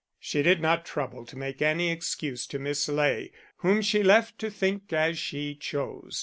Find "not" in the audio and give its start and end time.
0.63-0.83